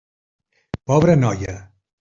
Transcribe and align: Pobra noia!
Pobra 0.93 1.15
noia! 1.21 1.57